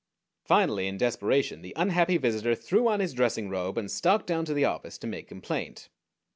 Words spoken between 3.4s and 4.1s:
robe, and